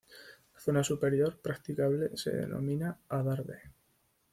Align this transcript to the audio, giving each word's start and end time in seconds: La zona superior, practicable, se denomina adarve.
La 0.55 0.59
zona 0.61 0.83
superior, 0.83 1.37
practicable, 1.43 2.09
se 2.17 2.31
denomina 2.31 2.99
adarve. 3.07 3.61